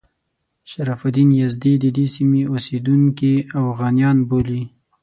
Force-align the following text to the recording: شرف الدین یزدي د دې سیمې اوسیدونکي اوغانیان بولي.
شرف 0.71 1.01
الدین 1.09 1.29
یزدي 1.41 1.73
د 1.79 1.85
دې 1.97 2.05
سیمې 2.15 2.41
اوسیدونکي 2.53 3.33
اوغانیان 3.61 4.17
بولي. 4.29 4.63